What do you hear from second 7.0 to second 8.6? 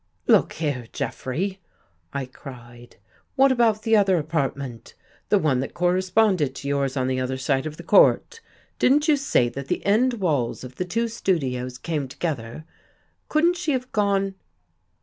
the other side of the court?